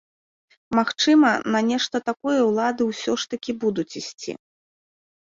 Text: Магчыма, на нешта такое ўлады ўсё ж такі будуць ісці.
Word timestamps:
Магчыма, 0.79 1.29
на 1.57 1.61
нешта 1.69 2.03
такое 2.09 2.39
ўлады 2.49 2.91
ўсё 2.91 3.11
ж 3.21 3.33
такі 3.37 3.51
будуць 3.69 3.91
ісці. 4.05 4.31